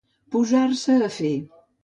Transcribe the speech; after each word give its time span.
Posar-se 0.35 0.95
a 1.09 1.11
fer. 1.19 1.33